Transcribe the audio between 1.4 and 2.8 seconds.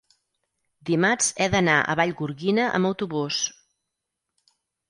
he d'anar a Vallgorguina